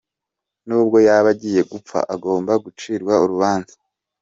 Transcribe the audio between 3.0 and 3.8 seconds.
urubanza.